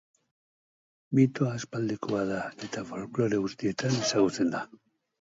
Mitoa 1.19 1.51
aspaldikoa 1.59 2.23
da 2.33 2.41
eta 2.71 2.87
folklore 2.91 3.45
guztietan 3.47 4.03
ezagutzen 4.05 4.55
da. 4.59 4.69